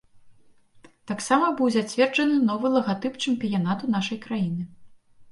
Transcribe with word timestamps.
Таксама 1.09 1.49
быў 1.59 1.67
зацверджаны 1.75 2.39
новы 2.47 2.71
лагатып 2.77 3.19
чэмпіянату 3.27 3.91
нашай 3.97 4.19
краіны. 4.25 4.63